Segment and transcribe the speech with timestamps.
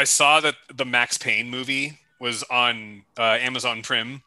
[0.00, 4.22] I saw that the Max Payne movie was on uh, Amazon Prime,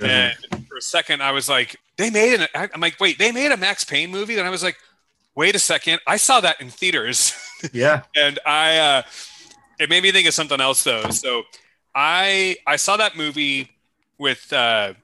[0.00, 0.34] and
[0.68, 2.46] for a second I was like, they made an.
[2.54, 4.76] I'm like, wait, they made a Max Payne movie, and I was like,
[5.34, 7.34] wait a second, I saw that in theaters,
[7.72, 8.02] Yeah.
[8.14, 8.78] and I.
[8.78, 9.02] Uh,
[9.80, 11.10] it made me think of something else though.
[11.10, 11.42] So
[11.96, 13.70] I I saw that movie
[14.18, 14.94] with uh,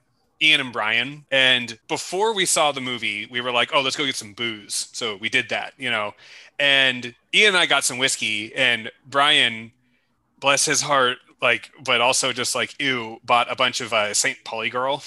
[0.41, 4.07] Ian and Brian, and before we saw the movie, we were like, oh, let's go
[4.07, 4.89] get some booze.
[4.93, 6.15] So we did that, you know.
[6.61, 9.73] And Ian and I got some whiskey, and Brian,
[10.41, 14.39] bless his heart, like, but also just like, ew, bought a bunch of uh, St.
[14.45, 15.03] Pauli Girl.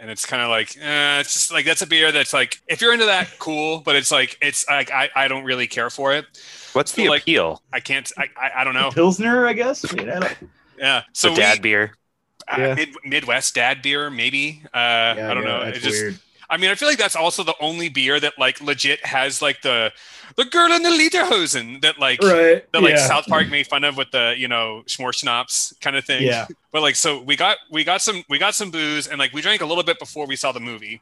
[0.00, 2.80] And it's kind of like, eh, it's just like that's a beer that's like, if
[2.80, 3.80] you're into that, cool.
[3.80, 6.24] But it's like, it's like I, I don't really care for it.
[6.72, 7.62] What's the So, like, appeal?
[7.72, 8.92] I can't, I, I, I don't know.
[8.92, 9.84] Pilsner, I guess.
[9.90, 10.36] I mean, I don't-
[10.78, 11.02] Yeah.
[11.12, 11.94] So So dad we, beer.
[12.48, 12.74] uh, Yeah.
[12.74, 14.62] Mid, Midwest dad beer, maybe.
[14.66, 15.62] Uh, yeah, I don't yeah, know.
[15.62, 16.18] It's just, weird.
[16.50, 19.60] I mean, I feel like that's also the only beer that like legit has like
[19.62, 19.92] the
[20.36, 22.70] the girl in the lederhosen that like Right.
[22.72, 23.06] that like yeah.
[23.06, 25.12] South Park made fun of with the you know schnorr
[25.80, 26.22] kind of thing.
[26.24, 26.46] Yeah.
[26.70, 29.40] But like, so we got we got some we got some booze and like we
[29.40, 31.00] drank a little bit before we saw the movie.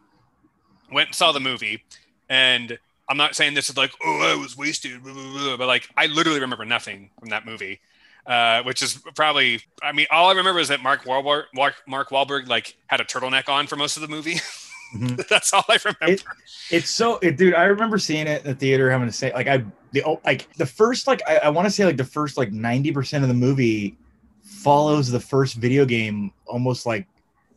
[0.92, 1.82] Went and saw the movie,
[2.28, 5.66] and I'm not saying this is like oh I was wasted, blah, blah, blah, but
[5.66, 7.80] like I literally remember nothing from that movie.
[8.26, 12.08] Uh, which is probably, I mean, all I remember is that Mark Wahlberg, Mark, Mark
[12.10, 14.40] Wahlberg, like had a turtleneck on for most of the movie.
[14.94, 15.26] Mhm.
[15.28, 16.12] That's all I remember.
[16.14, 16.24] It-
[16.70, 17.54] It's so, it, dude.
[17.54, 18.90] I remember seeing it in the theater.
[18.90, 21.70] Having to say, like, I the oh, like the first, like, I, I want to
[21.70, 23.96] say, like, the first, like, ninety percent of the movie
[24.42, 27.06] follows the first video game, almost like,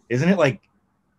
[0.09, 0.61] isn't it like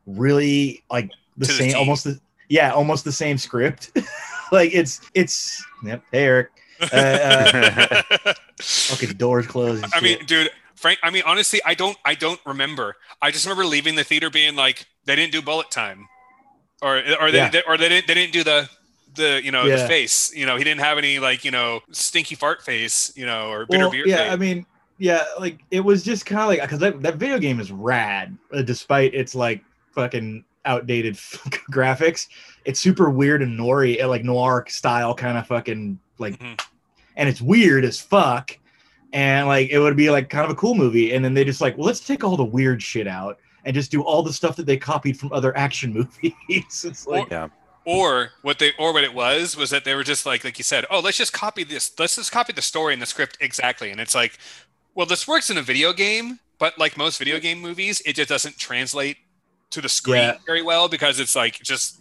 [0.06, 1.76] really like the To same, T.
[1.76, 3.90] almost the yeah, almost the same script.
[4.52, 6.02] like, it's it's yep.
[6.12, 6.48] Hey, Eric.
[6.80, 9.84] Uh, uh, fucking doors closed.
[9.84, 10.50] and I mean, dude,
[10.80, 10.98] Frank.
[11.02, 11.96] I mean, honestly, I don't.
[12.04, 12.96] I don't remember.
[13.22, 16.08] I just remember leaving the theater being like, they didn't do bullet time,
[16.82, 17.50] or or they, Yeah.
[17.50, 18.68] they- or they didn't they didn't do the
[19.14, 20.32] the you know the face.
[20.34, 23.12] You know, he didn't have any like you know stinky fart face.
[23.16, 24.06] You know, or bitter well, beer.
[24.06, 24.32] yeah, face.
[24.32, 24.66] I mean,
[24.98, 28.36] yeah, like it was just kind of like because that, that video game is rad,
[28.52, 29.62] uh, despite its like
[29.92, 31.14] fucking outdated
[31.72, 32.28] graphics.
[32.64, 36.60] It's super weird and nori, like noir style kind of fucking like, Mhm.
[37.16, 38.56] and it's weird as fuck.
[39.12, 41.60] And like it would be like kind of a cool movie, and then they just
[41.60, 44.56] like, well, let's take all the weird shit out and just do all the stuff
[44.56, 46.84] that they copied from other action movies.
[46.84, 47.48] it's like, yeah.
[47.84, 50.64] or what they or what it was was that they were just like like you
[50.64, 53.90] said oh let's just copy this let's just copy the story and the script exactly
[53.90, 54.38] and it's like
[54.94, 58.28] well this works in a video game but like most video game movies it just
[58.28, 59.16] doesn't translate
[59.70, 60.36] to the screen Yeah.
[60.46, 62.00] very well because it's like just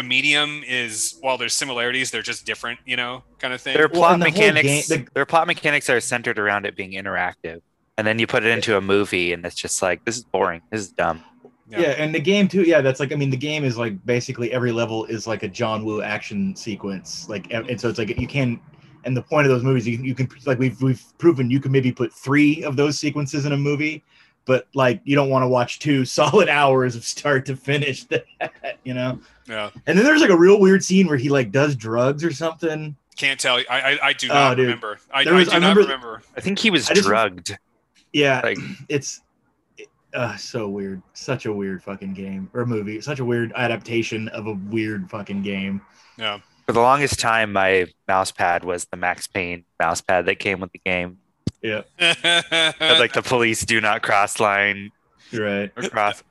[0.00, 3.88] the medium is while there's similarities they're just different you know kind of thing Their
[3.88, 4.88] plot and the mechanics.
[4.88, 7.60] game- the- their plot mechanics are centered around it being interactive,
[7.98, 10.62] and then you put it into a movie, and it's just like this is boring.
[10.70, 11.22] This is dumb.
[11.68, 11.80] Yeah.
[11.80, 11.88] Yeah.
[12.02, 12.62] and the game too.
[12.62, 15.48] Yeah, that's like I mean, the game is like basically every level is like a
[15.48, 17.28] John Woo action sequence.
[17.28, 18.58] Like, and and so it's like you can.
[19.04, 21.72] And the point of those movies, you, you can like we've we've proven you can
[21.72, 24.02] maybe put three of those sequences in a movie,
[24.46, 28.04] but like you don't want to watch two solid hours of start to finish.
[28.04, 28.24] That
[28.84, 29.18] you know.
[29.46, 32.32] yeah And then there's like a real weird scene where he like does drugs or
[32.32, 32.96] something.
[33.16, 34.66] can't tell i i, I do Oh, not dude.
[34.66, 37.56] remember i, There I do I not remember- remember I think he was just- drugged.
[38.12, 38.58] Yeah, Like
[38.88, 39.20] it's
[40.12, 41.00] uh, so weird.
[41.12, 43.00] Such a weird fucking game or movie.
[43.00, 45.80] Such a weird adaptation of a weird fucking game.
[46.16, 50.38] yeah for the longest time, my mouse pad was the Max Payne mouse pad that
[50.38, 51.18] came with the game.
[51.62, 54.92] Yeah, like the police do not cross line
[55.32, 55.72] right.
[55.76, 56.22] or cross.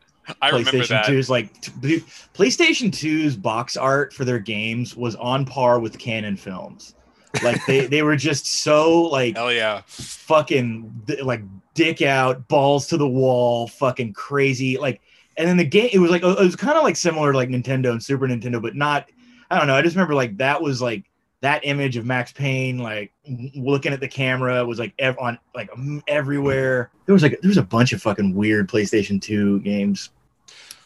[0.42, 2.04] I remember PlayStation that 2's like t-
[2.34, 6.96] PlayStation 2's box art for their games was on par with Cannon films.
[7.44, 11.42] Like they they were just so like hell yeah fucking like
[11.80, 14.78] dick out, balls to the wall, fucking crazy.
[14.78, 15.00] Like,
[15.38, 17.48] and then the game, it was like, it was kind of like similar to like
[17.48, 19.10] Nintendo and Super Nintendo, but not,
[19.50, 19.76] I don't know.
[19.76, 21.06] I just remember like that was like
[21.40, 23.14] that image of Max Payne, like
[23.56, 25.70] looking at the camera was like ev- on like
[26.10, 26.92] everywhere.
[27.06, 30.10] There was like, there was a bunch of fucking weird PlayStation 2 games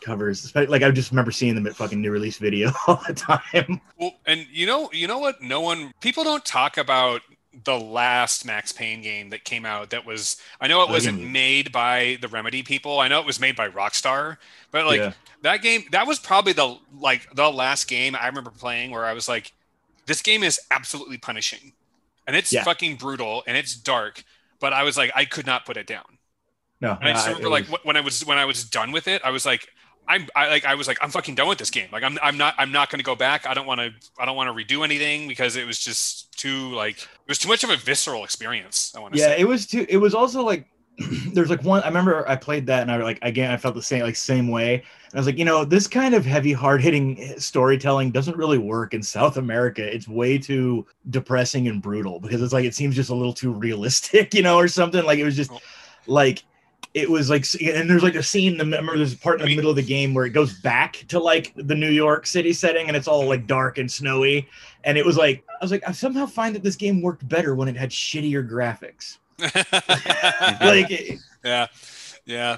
[0.03, 0.54] covers.
[0.56, 3.81] Like, I just remember seeing them at fucking new release video all the time.
[3.98, 5.42] Well, and you know, you know what?
[5.42, 7.22] No one, people don't talk about
[7.66, 9.92] the last Max Payne game that came out.
[9.92, 11.28] That was, I know it Oh, wasn't yeah.
[11.28, 13.00] made by the Remedy people.
[13.00, 14.38] I know it was made by Rockstar,
[14.72, 15.13] but like yeah.
[15.44, 19.13] that game, that was probably the like the last game I remember playing where I
[19.13, 19.54] was like,
[20.07, 21.74] this game is absolutely punishing,
[22.25, 22.63] and it's Yeah.
[22.63, 24.24] fucking brutal and it's dark.
[24.60, 26.06] But I was like, I could not put it down.
[26.81, 28.92] No, And I just remember it like was- when I was when I was done
[28.92, 29.68] with it, I was like,
[30.08, 31.88] I'm I like I was like I'm fucking done with this game.
[31.92, 33.48] Like I'm I'm not I'm not going to go back.
[33.48, 36.70] I don't want to I don't want to redo anything because it was just too
[36.74, 38.94] like it was too much of a visceral experience.
[38.96, 39.40] I want to yeah say.
[39.40, 40.68] it was too it was also like
[41.34, 41.82] there's like one.
[41.82, 44.48] I remember I played that, and I like again I felt the same like same
[44.48, 44.76] way.
[44.76, 48.60] And I was like, you know, this kind of heavy, hard hitting storytelling doesn't really
[48.60, 49.84] work in South America.
[49.84, 53.52] It's way too depressing and brutal because it's like it seems just a little too
[53.52, 55.04] realistic, you know, or something.
[55.04, 55.52] Like it was just
[56.06, 56.44] like
[56.94, 59.56] it was like and there's like a scene I remember there's a part in the
[59.56, 62.88] middle of the game where it goes back to like the New York City setting
[62.88, 64.48] and it's all like dark and snowy
[64.84, 67.56] and it was like I was like I somehow find that this game worked better
[67.56, 69.18] when it had shittier graphics
[70.62, 71.68] like it, yeah
[72.25, 72.57] yeah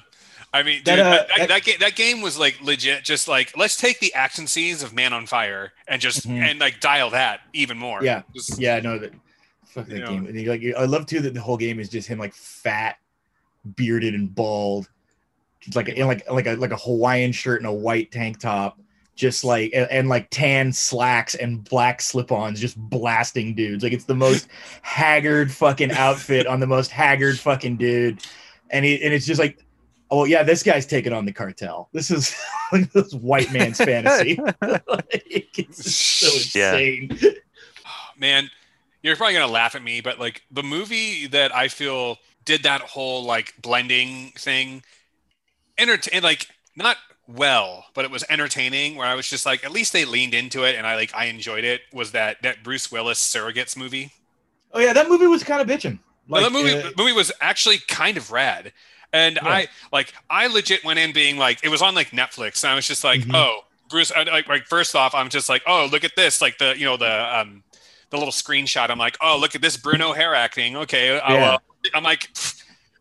[0.54, 3.04] I mean, dude, That, uh, that, that, that- that, game, that game was like legit.
[3.04, 6.40] Just like let's take the action scenes of Man on Fire and just Mhm.
[6.40, 8.02] and like dial that even more.
[8.02, 8.22] Yeah.
[8.34, 9.12] Just- yeah no that
[9.66, 10.08] fuck that You know.
[10.12, 12.96] game and like I love too that the whole game is just him like fat
[13.76, 14.90] bearded and bald
[15.60, 18.80] Just like in like like a like a Hawaiian shirt and a white tank top
[19.16, 23.82] just like and, and like tan slacks and black slip-ons just blasting dudes.
[23.84, 24.50] Like it's the most
[24.82, 28.20] haggard fucking outfit on the most haggard fucking dude.
[28.70, 29.60] And he and it's just like
[30.12, 31.88] oh yeah this guy's taking on the cartel.
[31.94, 32.36] This is
[32.74, 34.38] like this white man's fantasy.
[34.62, 36.74] Like, it's just so Yeah.
[36.76, 37.18] insane.
[38.18, 38.50] Man,
[39.02, 42.82] you're probably gonna laugh at me, but like the movie that I feel did that
[42.82, 44.84] whole like blending thing,
[45.78, 46.98] entertain like not
[47.28, 48.96] well, but it was entertaining.
[48.96, 51.26] Where I was just like, at least they leaned into it, and I like I
[51.26, 51.82] enjoyed it.
[51.94, 54.12] Was that that Bruce Willis Surrogates movie?
[54.72, 56.00] Oh yeah, that movie was kind of bitching.
[56.28, 58.74] Like, the movie uh, movie was actually kind of rad.
[59.14, 59.62] And Yeah.
[59.62, 62.76] I like I legit went in being like it was on like Netflix and I
[62.76, 63.34] was just like, Mhm.
[63.34, 66.58] "Oh, Bruce I, like like first off, I'm just like, "Oh, look at this." Like
[66.58, 67.64] the, you know, the um
[68.10, 68.90] the little screenshot.
[68.90, 71.18] I'm like, "Oh, look at this Bruno hair acting." Okay.
[71.18, 71.58] uh, Yeah.
[71.94, 72.30] I'm like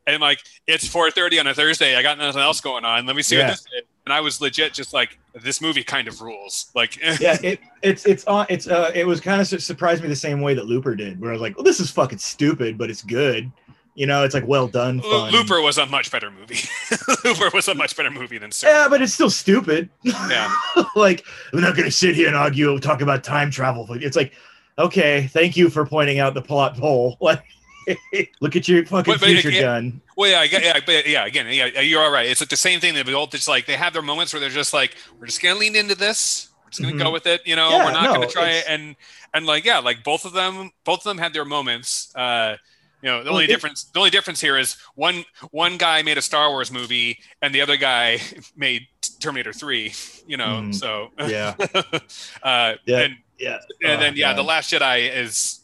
[0.07, 1.97] and I'm like, "It's 4:30 on a Thursday.
[1.97, 3.07] I got nothing else going on.
[3.07, 3.49] Let me see Yeah.
[3.49, 6.97] what this is." And I was legit just like, "This movie kind of rules." Like
[7.21, 10.41] yeah, it, it's it's on it's uh it was kind of surprised me the same
[10.41, 13.03] way that Looper did, where I was like, well, this is fucking stupid, but it's
[13.03, 13.51] good.
[13.97, 15.31] You know, it's like well done, fun.
[15.31, 16.59] Looper was a much better movie.
[17.25, 18.67] Looper was a much better movie than Sir.
[18.69, 19.89] Yeah, but it's still stupid.
[20.03, 20.53] Yeah.
[20.97, 23.87] like I'm not gonna sit here and argue talk about time travel.
[23.93, 24.33] It's like,
[24.79, 27.17] okay, thank you for pointing out the plot hole.
[27.21, 27.43] Like,
[28.41, 30.01] look at your fucking But- but future again- gun.
[30.17, 32.27] Well, yeah, yeah, but yeah, again, yeah, you're all right.
[32.29, 32.95] It's like the same thing.
[32.95, 35.59] They both just like they have their moments where they're just like, we're just gonna
[35.59, 36.51] lean into this.
[36.65, 36.99] We're just gonna Mhm.
[37.03, 37.43] go with it.
[37.45, 38.65] You know, Yeah, we're not no, gonna try it.
[38.69, 38.95] And
[39.35, 42.15] and like yeah, like both of them, both of them had their moments.
[42.15, 42.57] Uh,
[43.03, 46.03] you know, the Well, only it- difference, the only difference here is one one guy
[46.03, 48.21] made a Star Wars movie and the other guy
[48.57, 48.87] made
[49.19, 49.93] Terminator Three.
[50.29, 50.75] You know, Mhm.
[50.77, 51.55] so Yeah,
[52.43, 52.99] uh, Yeah.
[53.01, 53.59] and yeah.
[53.83, 54.37] and Oh, then yeah, God.
[54.39, 55.59] the Last Jedi is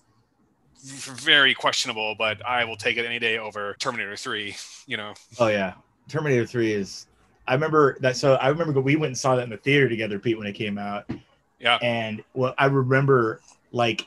[0.82, 4.56] very questionable, but I will take it any day over Terminator Three.
[4.86, 5.14] You know.
[5.38, 5.74] Oh yeah,
[6.08, 7.06] Terminator Three is.
[7.46, 8.16] I remember that.
[8.16, 10.54] So I remember we went and saw that in the theater together, Pete, when it
[10.54, 11.10] came out.
[11.58, 11.78] Yeah.
[11.82, 13.40] And well, I remember
[13.72, 14.06] like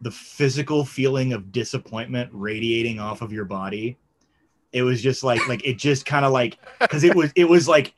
[0.00, 3.96] the physical feeling of disappointment radiating off of your body.
[4.72, 7.66] It was just like like it just kind of like because it was it was
[7.66, 7.94] like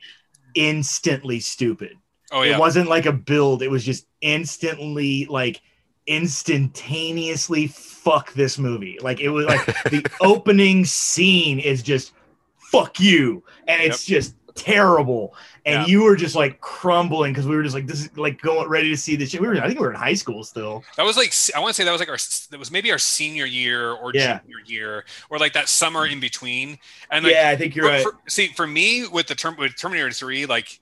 [0.55, 1.97] instantly stupid.
[2.31, 2.55] Oh yeah.
[2.55, 3.61] It wasn't like a build.
[3.61, 5.61] It was just instantly like
[6.07, 8.97] instantaneously fuck this movie.
[9.01, 12.13] Like it was like the opening scene is just
[12.57, 15.33] fuck you, and it's just terrible.
[15.65, 15.85] And Yeah.
[15.87, 18.89] you were just like crumbling because we were just like this is like going ready
[18.89, 19.41] to see this shit.
[19.41, 20.83] We were I think we were in high school still.
[20.97, 22.17] That was like I want to say that was like our
[22.51, 24.39] that was maybe our senior year or Yeah.
[24.41, 26.77] junior year or like that summer in between.
[27.09, 28.03] And like yeah, I think you're for, right.
[28.03, 30.79] for- see for me with the term with Terminator 3 like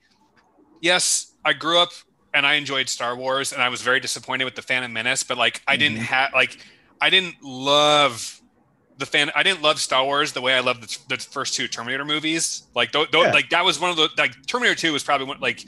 [0.82, 1.92] yes, I grew up
[2.34, 5.38] and I enjoyed Star Wars and I was very disappointed with the Phantom Menace, but
[5.38, 6.06] like I didn't Mhm.
[6.06, 6.58] have like
[7.02, 8.40] I didn't love
[8.98, 11.68] the fan I didn't love Star Wars the way I loved the, the first two
[11.68, 12.64] Terminator movies.
[12.76, 13.32] Like th- th- Yeah.
[13.32, 15.64] like that was one of the like Terminator 2 was probably one like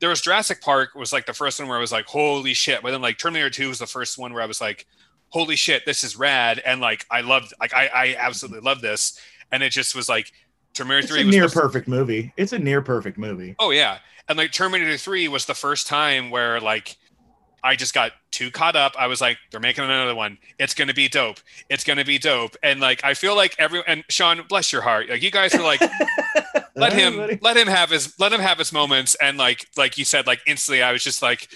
[0.00, 2.82] there was Jurassic Park was like the first one where I was like, holy shit.
[2.82, 4.86] But then like Terminator 2 was the first one where I was like,
[5.30, 6.60] holy shit, this is rad.
[6.66, 9.18] And like I loved like I, I absolutely love this.
[9.50, 10.30] And it just was like
[10.74, 12.32] Terminator It's 3 a near perfect movie.
[12.36, 13.54] It's a near perfect movie.
[13.58, 13.98] Oh yeah.
[14.28, 16.96] And like Terminator 3 was the first time where like
[17.62, 18.92] I just got too caught up.
[18.98, 20.38] I was like, they're making another one.
[20.58, 21.38] It's gonna be dope.
[21.70, 22.56] It's gonna be dope.
[22.62, 25.08] And like I feel like every and Sean, bless your heart.
[25.08, 25.80] Like you guys were like,
[26.76, 29.14] let him let him have his let him have his moments.
[29.14, 31.48] And like like you said, like instantly I was just like,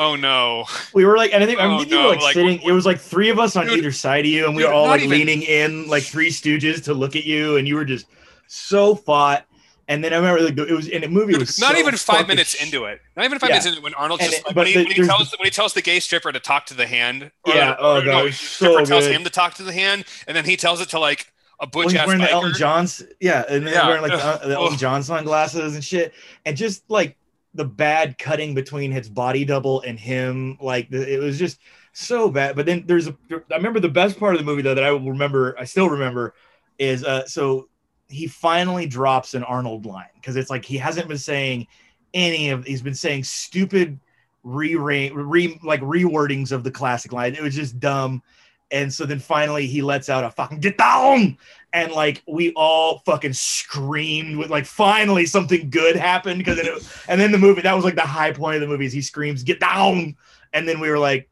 [0.00, 0.64] oh no.
[0.94, 2.60] We were like, and I think, I Oh, think no, were like, like, sitting.
[2.62, 4.70] It was like three of us on Dude, either side of you, and we dude,
[4.70, 7.74] were all like even- leaning in like three stooges to look at you, and you
[7.76, 8.06] were just
[8.48, 9.44] so fought.
[9.92, 12.26] And then I remember like it was, in a movie was not so even five
[12.28, 13.00] minutes sh- into it.
[13.16, 13.54] Not even five Yeah.
[13.54, 15.44] minutes into it when Arnold just it- like, when, he, the- when, he tells when
[15.44, 17.30] he tells the gay stripper to talk to the hand.
[17.44, 19.14] or- Yeah, oh, or God, no, it stripper so tells good.
[19.14, 21.26] him to talk to the hand, and then he tells it to like
[21.60, 22.54] a Well, butch he's ass wearing the Elton.
[22.54, 23.86] John's, yeah, and then Yeah.
[23.86, 26.14] wearing like the, the Elton John sunglasses and shit,
[26.46, 27.16] and just like
[27.54, 31.58] the bad cutting between his body double and him, like the, it was just
[31.92, 32.56] so bad.
[32.56, 33.16] But then there's a,
[33.50, 35.90] I remember the best part of the movie though that I will remember, I still
[35.90, 36.34] remember,
[36.78, 37.68] is uh, so
[38.12, 41.66] he finally drops an Arnold line because it's like he hasn't been saying
[42.14, 43.98] any of he's been saying stupid
[44.44, 47.34] re re like rewordings of the classic line.
[47.34, 48.22] It was just dumb.
[48.70, 51.36] And so then finally he lets out a fucking get down.
[51.72, 57.04] And like we all fucking screamed with like finally something good happened because then it,
[57.08, 59.02] and then the movie that was like the high point of the movie is he
[59.02, 60.16] screams get down
[60.52, 61.28] and then we were like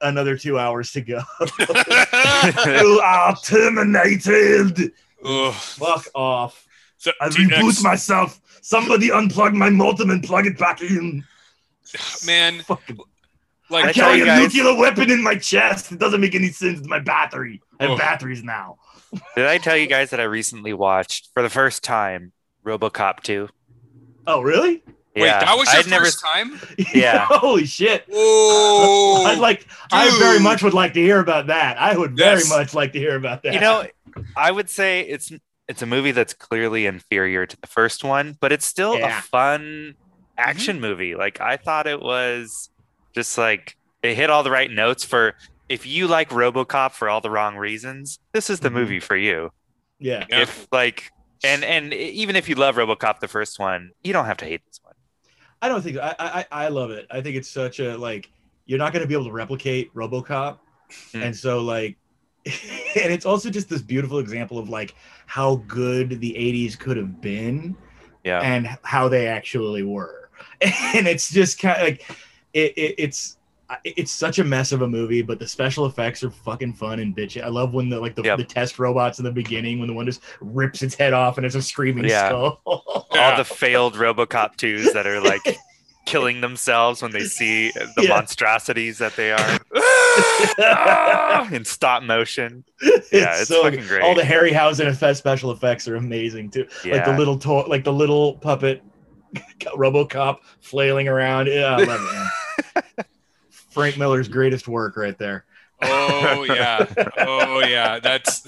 [0.00, 1.20] another two hours to go.
[2.66, 4.92] you are terminated.
[5.24, 5.52] Ugh.
[5.54, 6.66] Fuck off.
[6.98, 8.40] So, I T- reboot next- myself.
[8.62, 11.24] Somebody unplug my modem and plug it back in.
[12.26, 12.98] man, Fucking,
[13.70, 15.92] like I I carry a guys- nuclear weapon in my chest.
[15.92, 16.78] It doesn't make any sense.
[16.80, 17.60] It's my battery.
[17.78, 17.98] I have Oh.
[17.98, 18.76] batteries now.
[19.36, 22.32] Did I tell you guys that I recently watched for the first time
[22.64, 23.48] RoboCop 2?
[24.26, 24.82] Oh, really?
[25.16, 26.58] wait, that was your I'd never first time?
[26.94, 27.26] Yeah.
[27.30, 28.04] Holy shit.
[28.12, 29.66] Oh, I'd like.
[29.92, 31.78] I very much would like to hear about that.
[31.80, 33.54] I would very much like to hear about that.
[33.54, 33.86] You know,
[34.36, 35.30] I would say it's
[35.68, 39.18] it's a movie that's clearly inferior to the first one, but it's still Yeah.
[39.18, 39.94] a fun
[40.36, 41.14] action movie.
[41.14, 42.70] Like I thought it was
[43.14, 45.34] just like it hit all the right notes for
[45.68, 48.72] if you like RoboCop for all the wrong reasons, this is the Mhm.
[48.74, 49.50] movie for you.
[49.98, 50.26] Yeah.
[50.28, 50.40] Yeah.
[50.42, 51.10] If like
[51.42, 54.62] and and even if you love RoboCop the first one, you don't have to hate
[54.66, 54.94] this one.
[55.62, 57.06] I don't think I, I I love it.
[57.10, 58.30] I think it's such a like
[58.66, 60.58] you're not going to be able to replicate RoboCop,
[61.12, 61.22] Hmm.
[61.22, 61.96] and so like,
[62.96, 64.94] and it's also just this beautiful example of like
[65.26, 67.76] how good the '80s could have been
[68.22, 68.40] Yeah.
[68.40, 70.28] and how they actually were,
[70.60, 72.10] and it's just kind of like
[72.52, 73.38] it, it it's.
[73.82, 77.16] It's such a mess of a movie, but the special effects are fucking fun and
[77.16, 77.42] bitchy.
[77.42, 78.36] I love when the like the, Yep.
[78.36, 81.46] the test robots in the beginning when the one just rips its head off and
[81.46, 82.28] it's a screaming Yeah.
[82.28, 82.60] skull.
[82.66, 85.40] All the failed RoboCop 2s that are like
[86.04, 88.10] killing themselves when they see the Yeah.
[88.10, 89.58] monstrosities that they are
[90.58, 92.64] Ah, in stop motion.
[92.82, 94.02] Yeah, it's fucking great.
[94.02, 96.66] All the Harryhausen effect special effects are amazing too.
[96.84, 98.82] Like the little to- like the little puppet
[99.60, 101.48] RoboCop flailing around.
[101.48, 102.84] Yeah, I love it.
[102.96, 103.06] Man.
[103.70, 105.44] Frank Miller's greatest work right there.
[105.82, 106.86] Oh yeah.
[107.18, 107.98] Oh yeah.
[107.98, 108.46] That's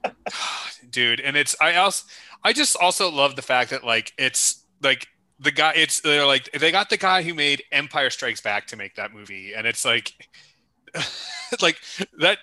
[0.90, 1.20] dude.
[1.20, 2.04] And it's I also
[2.42, 5.06] I just also love the fact that like it's like
[5.38, 8.76] the guy it's they're like they got the guy who made Empire Strikes Back to
[8.76, 9.54] make that movie.
[9.54, 10.12] And it's like
[11.62, 11.80] like
[12.20, 12.38] that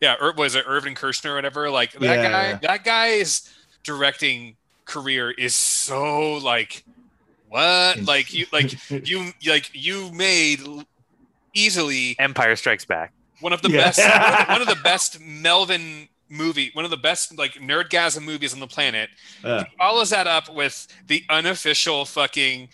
[0.00, 1.70] yeah, Ir- was it Irvin Kershner or whatever?
[1.70, 2.58] Like that Yeah, guy yeah.
[2.62, 3.48] that guy's
[3.82, 6.84] directing career is so like
[7.48, 8.00] what?
[8.02, 8.72] Like you like
[9.08, 10.60] you like you made
[11.54, 13.12] easily Empire Strikes Back.
[13.40, 13.90] one of the Yeah.
[13.92, 18.60] best one of the best Melvin movie, one of the best like nerdgasm movies on
[18.60, 19.10] the planet.
[19.42, 22.68] Uh, Follows that up with the unofficial fucking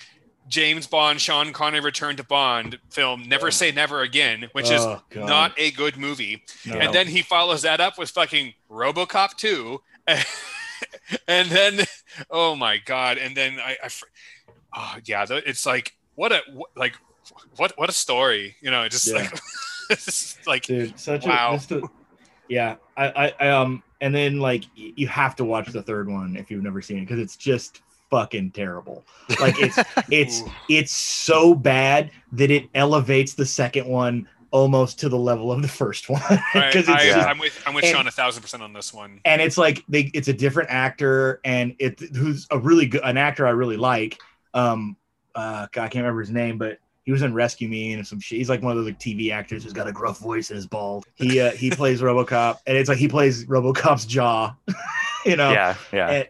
[0.49, 3.50] James Bond, Sean Connery Return to Bond film, Never.
[3.50, 6.45] Say Never Again, which is oh, not a good movie.
[6.65, 6.76] No.
[6.76, 9.81] And then he follows that up with fucking RoboCop 2.
[11.29, 11.81] and then
[12.31, 13.88] oh my god, and then I, I
[14.76, 16.95] oh yeah, it's like what a what, like
[17.57, 19.15] what what a story, you know, just Yeah.
[19.15, 19.41] like
[19.91, 21.59] just like dude such Wow.
[21.71, 21.81] a a,
[22.49, 26.37] yeah I, I I um and then like you have to watch the third one
[26.37, 29.04] if you've never seen it because it's just fucking terrible
[29.40, 29.78] like it's
[30.10, 35.60] it's it's so bad that it elevates the second one almost to the level of
[35.60, 38.10] the first one I, because it's I, just I'm with I'm with and- Sean a
[38.10, 39.20] thousand percent on this one.
[39.25, 43.16] and it's like they it's a different actor and it who's a really good an
[43.16, 44.18] actor I really like.
[44.54, 44.96] Um
[45.34, 48.18] uh God, I can't remember his name, but he was in Rescue Me and some
[48.18, 48.38] shit.
[48.38, 50.66] He's like one of those like TV actors who's got a gruff voice and is
[50.66, 51.06] bald.
[51.14, 54.54] He uh, he plays RoboCop and it's like he plays RoboCop's jaw.
[55.25, 56.10] you know, yeah, yeah.
[56.10, 56.28] and,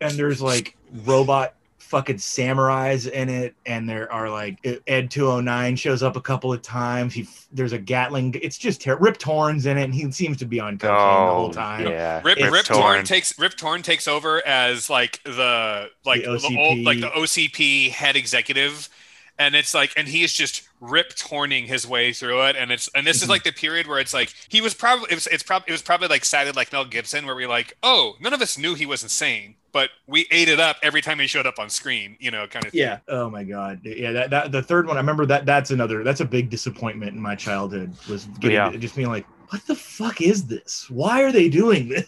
[0.00, 6.02] and there's like robot fucking samurais in it and there are like ed 209 shows
[6.02, 9.78] up a couple of times he there's a gatling it's just ter- rip torn's in
[9.78, 11.00] it and he seems to be on cocaine the
[11.32, 12.20] whole Oh, time yeah.
[12.22, 13.04] Rip, It's Rip Torn torn.
[13.06, 17.90] takes Rip Torn takes over as like the like The the, old like the OCP
[17.90, 18.90] head executive,
[19.38, 22.88] and it's like and he is just Rip Torning his way through it, and it's
[22.94, 23.30] and this is Mhm.
[23.30, 25.80] like the period where it's like he was probably it was it's probably it was
[25.82, 28.84] probably like sided like Mel Gibson where we like oh none of us knew he
[28.84, 32.30] was insane, but we ate it up every time he showed up on screen, you
[32.30, 32.80] know, kind of thing.
[32.80, 32.98] Yeah.
[33.08, 33.80] Oh my god.
[33.84, 34.12] Yeah.
[34.12, 34.96] That, that the third one.
[34.96, 35.46] I remember that.
[35.46, 36.02] That's another.
[36.04, 37.92] That's a big disappointment in my childhood.
[38.08, 38.74] Was getting Yeah.
[38.76, 40.86] just being like, what the fuck is this?
[40.90, 42.06] Why are they doing this?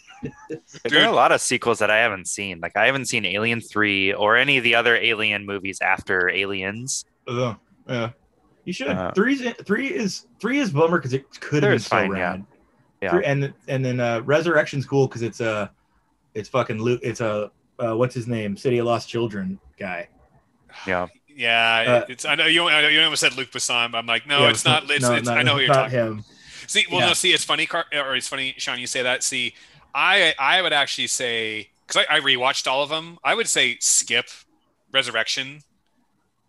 [0.84, 2.60] There are a lot of sequels that I haven't seen.
[2.60, 7.04] Like I haven't seen Alien 3 or any of the other Alien movies after Aliens.
[7.28, 7.56] Ugh.
[7.88, 8.10] yeah.
[8.64, 8.88] You should.
[8.88, 12.18] Uh, Three's three is three is bummer because it could have been so fine, yeah.
[12.18, 12.44] rad.
[13.00, 13.10] Yeah.
[13.12, 15.70] Three- and and then uh, Resurrection's cool because it's a,
[16.40, 17.00] it's fucking Luke.
[17.04, 18.56] It's a uh, what's his name?
[18.56, 20.08] City of Lost Children guy.
[20.86, 21.06] Yeah.
[21.28, 23.92] Yeah, Uh, it's I know you I know you almost said Luc Besson.
[23.92, 24.90] but I'm like no, Yeah, it's not.
[24.90, 25.98] It's, no, it's, not- I know who you're talking.
[25.98, 26.24] him.
[26.66, 27.06] See, well, Yeah.
[27.08, 29.22] no, see, it's funny, Car- or it's funny, Sean, you say that.
[29.22, 29.54] See,
[29.94, 33.18] I I would actually say because I, I rewatched all of them.
[33.24, 34.26] I would say skip
[34.92, 35.62] Resurrection.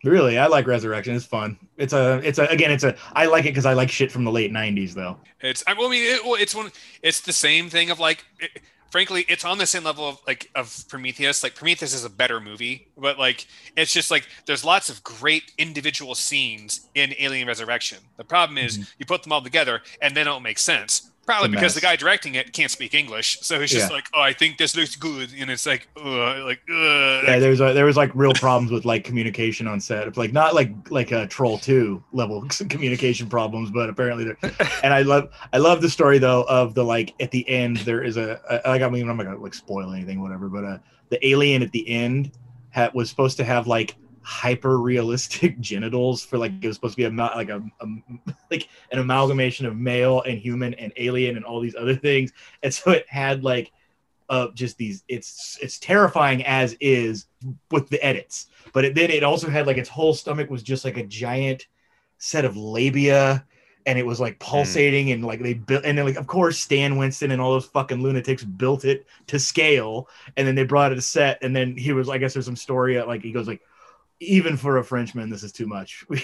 [0.04, 1.14] Really, I like Resurrection.
[1.14, 1.56] It's fun.
[1.76, 2.96] It's a, it's a, again, it's a.
[3.12, 5.16] I like it because I like shit from the late '90s, though.
[5.40, 6.72] It's I mean it, well, it's one.
[7.02, 8.24] It's the same thing of like.
[8.40, 8.60] It,
[8.92, 11.42] frankly, it's on the same level of like of Prometheus.
[11.42, 13.46] Like Prometheus is a better movie, but like
[13.76, 17.98] it's just like there's lots of great individual scenes in Alien Resurrection.
[18.18, 18.92] The problem is Mhm.
[18.98, 21.10] you put them all together and they don't make sense.
[21.24, 23.94] Probably a because the guy directing it can't speak English, so he's just Yeah.
[23.94, 27.24] like, "Oh, I think this looks good," and it's like, "Ugh," like, Ugh.
[27.28, 30.08] Yeah, there was a, there was like real problems with like communication on set.
[30.08, 34.38] It's like not like like a Troll Two level communication problems, but apparently there.
[34.82, 38.02] And I love I love the story though of the like at the end there
[38.02, 40.78] is a I, I mean I'm not gonna like spoil anything whatever, but uh
[41.10, 42.32] the alien at the end
[42.70, 46.96] had was supposed to have like hyper realistic genitals for like it was supposed to
[46.96, 47.86] be a like a, a
[48.50, 52.72] like an amalgamation of male and human and alien and all these other things, and
[52.72, 53.72] so it had like
[54.28, 57.26] uh, just these it's it's terrifying as is
[57.70, 58.46] with the edits.
[58.72, 61.66] But it, then it also had like its whole stomach was just like a giant
[62.18, 63.44] set of labia
[63.84, 66.96] and it was like pulsating and like they built and then like of course stan
[66.96, 70.08] winston and all those fucking lunatics built it to scale.
[70.36, 72.56] And then they brought it to set and then he was i guess there's some
[72.56, 73.60] story like he goes like
[74.22, 76.04] even for a frenchman this is too much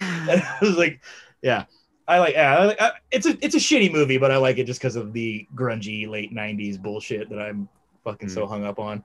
[0.00, 1.00] I was like,
[1.42, 1.64] yeah,
[2.06, 4.58] I like, yeah, I like I, it's a it's a shitty movie, but I like
[4.58, 7.68] it just because of the grungy late '90s bullshit that I'm
[8.04, 8.48] fucking so mm.
[8.48, 9.04] hung up on.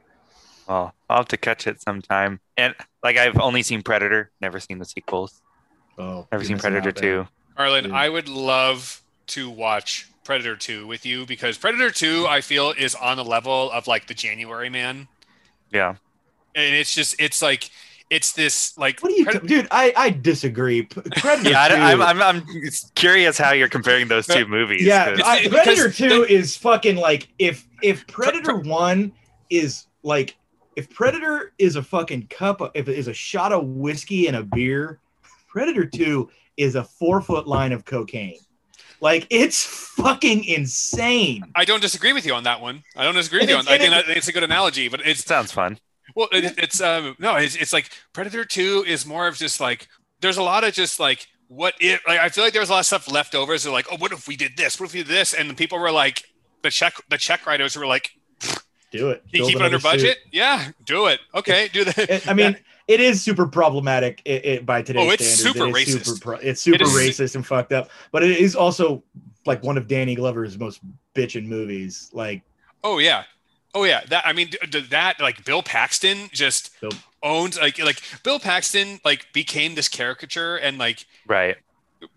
[0.67, 2.39] well, I'll have to catch it sometime.
[2.57, 5.41] And like I've only seen Predator, never seen the sequels.
[5.97, 7.27] Oh, Never you're seen Predator 2.
[7.57, 7.93] Arlen, Dude.
[7.93, 12.95] I would love to watch Predator 2 with you because Predator 2, I feel, is
[12.95, 15.09] on the level of like the January Man.
[15.71, 15.95] Yeah.
[16.55, 17.69] And it's just, it's like,
[18.09, 19.67] it's this like, What do you, Pred- dude?
[19.69, 20.81] I I disagree.
[20.83, 22.43] Predator Yeah, I, I'm, I'm, I'm
[22.95, 24.83] curious how you're comparing those two movies.
[24.83, 29.11] yeah I, Predator Two the- is fucking like if if Predator One
[29.51, 30.35] is like
[30.75, 34.37] if Predator is a fucking cup of, if it is a shot of whiskey and
[34.37, 34.99] a beer,
[35.47, 38.39] Predator Two is a four foot line of cocaine.
[39.01, 41.43] Like it's fucking insane.
[41.55, 42.83] I don't disagree with you on that one.
[42.95, 45.05] I don't disagree with you on I think and that, it's a good analogy, but
[45.05, 45.79] it sounds fun.
[46.15, 49.87] well, it, it's, um, no, it's, it's like Predator 2 is more of just like,
[50.21, 52.73] there's a lot of just like, what if, like, I feel like there was a
[52.73, 53.57] lot of stuff left over.
[53.57, 54.79] So like, oh, what if we did this?
[54.79, 55.33] What if we did this?
[55.33, 56.23] And the people were like,
[56.61, 58.11] the check, the check writers were like,
[58.91, 59.23] Do it.
[59.27, 60.03] you Build keep it under another suit.
[60.03, 60.17] budget?
[60.31, 61.19] Yeah, do it.
[61.35, 62.27] Okay, do that.
[62.27, 65.59] I mean, it is super problematic it, it, by today's Oh, it's standards.
[65.59, 66.05] super It is racist.
[66.05, 67.89] Super pro, it's super It is- racist and fucked up.
[68.11, 69.03] But it is also
[69.45, 70.81] like one of Danny Glover's most
[71.15, 72.09] bitchin' movies.
[72.13, 72.41] Like
[72.83, 73.23] Oh yeah,
[73.75, 74.01] oh yeah.
[74.09, 78.39] That I mean, d- d- that like Bill Paxton just Bill- owns like like Bill
[78.39, 81.57] Paxton like became this caricature and like Right.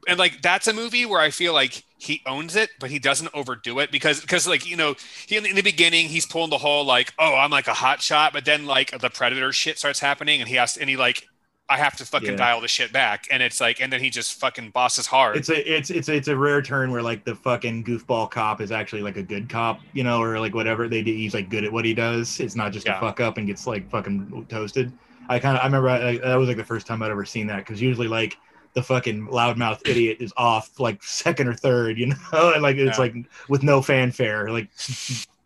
[0.09, 3.31] and like that's a movie where I feel like he owns it, but he doesn't
[3.33, 4.95] overdo it because because like you know
[5.27, 7.75] he in the, in the beginning he's pulling the whole like oh I'm like a
[7.75, 10.91] hot shot, but then like the predator shit starts happening and he has to, and
[10.91, 11.29] he like
[11.69, 12.37] I have to fucking Yeah.
[12.37, 15.37] dial the shit back and it's like and then he just fucking bosses hard.
[15.37, 18.73] it's a it's it's it's a rare turn where like the fucking goofball cop is
[18.73, 21.13] actually like a good cop, you know, or like whatever they do.
[21.15, 22.41] He's like good at what he does.
[22.41, 22.99] It's not just Yeah.
[22.99, 24.93] a fuck up and gets like fucking toasted.
[25.29, 27.47] I kind of I remember I, that was like the first time I'd ever seen
[27.47, 28.37] that because usually like
[28.75, 32.97] the fucking loudmouth idiot is off like second or third, you know, and like it's
[32.99, 33.03] Yeah.
[33.03, 33.15] like
[33.49, 34.51] with no fanfare.
[34.51, 34.69] Like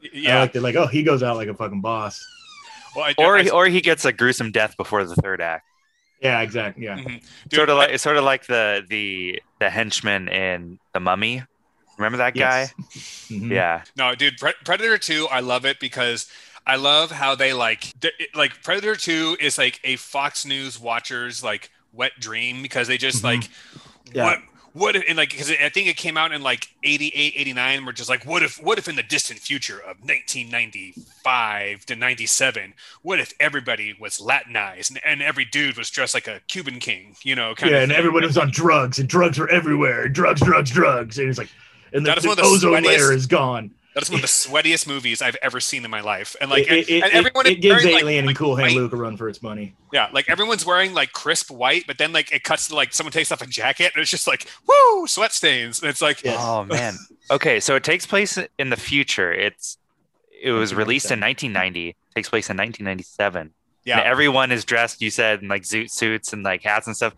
[0.02, 0.40] I yeah.
[0.40, 0.60] liked it.
[0.62, 2.24] Like oh, he goes out like a fucking boss.
[2.94, 5.64] Well, I, Or I- he, or he gets a gruesome death before the third act.
[6.22, 6.84] Yeah, exactly.
[6.84, 6.96] Yeah.
[6.98, 7.22] Mhm.
[7.48, 11.42] Dude, sort of I- like sort of like the the the henchman in the Mummy.
[11.98, 12.70] Remember that guy?
[12.94, 13.28] Yes.
[13.30, 13.50] Mhm.
[13.50, 13.82] Yeah.
[13.96, 16.30] No, dude, Pre- Predator 2, I love it because
[16.66, 21.42] I love how they like th- like Predator 2 is like a Fox News watcher's
[21.42, 23.24] like wet dream because they just Mhm.
[23.24, 23.48] like
[24.12, 24.24] Yeah.
[24.24, 24.38] what
[24.72, 27.92] what if and like because I think it came out in like 88 89 we're
[27.92, 33.18] just like what if what if in the distant future of 1995 to 97 what
[33.20, 37.34] if everybody was latinized and, and every dude was dressed like a cuban king you
[37.34, 37.98] know kind yeah, of and thing.
[37.98, 40.08] everybody was on drugs, and drugs were everywhere.
[40.08, 41.18] Drugs, drugs, drugs.
[41.18, 41.48] And it's like,
[41.92, 43.70] and the, That is the one of the ozone sweatiest- layer is gone.
[43.96, 46.36] That's one of the sweatiest movies I've ever seen in my life.
[46.40, 48.38] And like, it, it, and it- everyone it is gives wearing, like- Alien like and
[48.38, 49.74] Cool Hand Luke a run for its money.
[49.92, 53.10] Yeah, like everyone's wearing like crisp white, but then like it cuts to like someone
[53.12, 55.80] takes off a jacket and it's just like woo sweat stains.
[55.80, 56.36] And it's like Yes.
[56.38, 56.94] Oh man.
[57.30, 59.32] Okay, so it takes place in the future.
[59.32, 59.78] It's
[60.42, 61.96] it was released in 1990.
[62.14, 63.50] Takes place in 1997.
[63.84, 65.00] yeah, And everyone is dressed.
[65.00, 67.14] You said in like zoot suits and like hats and stuff.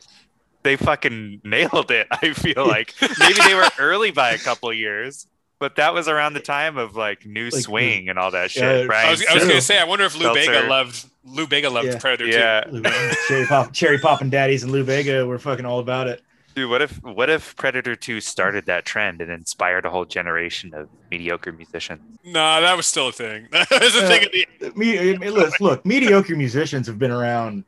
[0.62, 2.06] They fucking nailed it.
[2.12, 5.26] I feel like maybe they were early by a couple of years,
[5.58, 8.62] but that was around the time of like new Like, swing and all that shit.
[8.62, 10.52] yeah, Brian I was, I was so- gonna say I wonder if Lou Seltzer.
[10.52, 11.98] Bega loved Lou Bega loved Yeah.
[11.98, 12.82] Predator yeah, Lou-
[13.28, 16.22] Cherry Pop, Cherry Poppin' Daddies and Lou Bega were fucking all about it.
[16.54, 20.74] Dude, what if what if Predator 2 started that trend and inspired a whole generation
[20.74, 22.00] of mediocre musicians?
[22.24, 23.46] Nah, that was still a thing.
[23.52, 24.24] That was a thing.
[24.24, 27.64] Uh, the, Me, I look, look, mediocre musicians have been around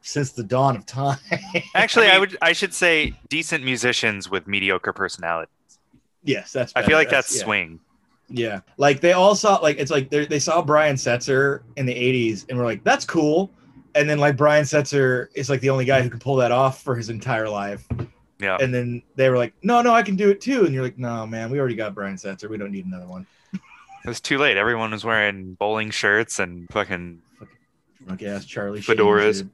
[0.00, 1.18] since the dawn of time.
[1.74, 5.50] Actually, I I, would I should say decent musicians with mediocre personality.
[6.24, 6.72] Yes, that's.
[6.76, 7.44] I feel like that's, yeah.
[7.44, 7.80] swing.
[8.30, 11.94] Yeah, like they all saw like it's like they they saw Brian Setzer in the
[11.94, 13.50] '80s and were like, "That's cool,"
[13.94, 16.82] and then like Brian Setzer is like the only guy who can pull that off
[16.82, 17.86] for his entire life,
[18.38, 18.58] Yeah.
[18.60, 20.98] and then they were like, "No, no, I can do it too," and you're like,
[20.98, 22.50] "No, man, we already got Brian Setzer.
[22.50, 23.26] We don't need another one."
[24.04, 24.56] It was too late.
[24.56, 27.56] Everyone was wearing bowling shirts and fucking fucking
[28.06, 29.38] Drunk ass Charlie Fedoras.
[29.38, 29.46] shit.